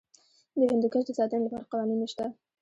د 0.57 0.59
هندوکش 0.71 1.03
د 1.07 1.11
ساتنې 1.19 1.45
لپاره 1.47 1.69
قوانین 1.71 2.01
شته. 2.11 2.25